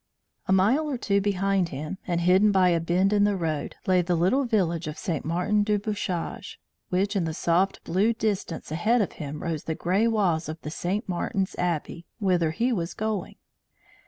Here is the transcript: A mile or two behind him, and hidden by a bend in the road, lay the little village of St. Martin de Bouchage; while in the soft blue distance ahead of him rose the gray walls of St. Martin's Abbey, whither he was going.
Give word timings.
A 0.47 0.51
mile 0.51 0.89
or 0.89 0.97
two 0.97 1.21
behind 1.21 1.69
him, 1.69 1.99
and 2.07 2.21
hidden 2.21 2.51
by 2.51 2.69
a 2.69 2.79
bend 2.79 3.13
in 3.13 3.23
the 3.23 3.35
road, 3.35 3.75
lay 3.85 4.01
the 4.01 4.15
little 4.15 4.45
village 4.45 4.87
of 4.87 4.97
St. 4.97 5.23
Martin 5.23 5.61
de 5.61 5.77
Bouchage; 5.77 6.59
while 6.89 7.05
in 7.13 7.25
the 7.25 7.35
soft 7.35 7.83
blue 7.83 8.11
distance 8.11 8.71
ahead 8.71 9.03
of 9.03 9.11
him 9.21 9.43
rose 9.43 9.65
the 9.65 9.75
gray 9.75 10.07
walls 10.07 10.49
of 10.49 10.57
St. 10.67 11.07
Martin's 11.07 11.53
Abbey, 11.59 12.07
whither 12.17 12.49
he 12.49 12.73
was 12.73 12.95
going. 12.95 13.35